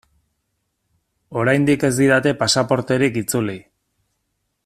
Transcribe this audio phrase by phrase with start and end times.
[1.41, 3.59] Oraindik ez didate pasaporterik itzuli.